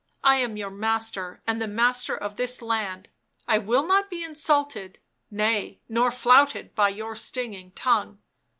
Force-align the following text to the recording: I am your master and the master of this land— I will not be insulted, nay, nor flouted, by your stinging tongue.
I 0.23 0.37
am 0.37 0.57
your 0.57 0.71
master 0.71 1.43
and 1.45 1.61
the 1.61 1.67
master 1.67 2.17
of 2.17 2.35
this 2.35 2.59
land— 2.63 3.09
I 3.47 3.59
will 3.59 3.85
not 3.85 4.09
be 4.09 4.23
insulted, 4.23 4.97
nay, 5.29 5.79
nor 5.87 6.09
flouted, 6.09 6.73
by 6.73 6.89
your 6.89 7.15
stinging 7.15 7.69
tongue. 7.73 8.17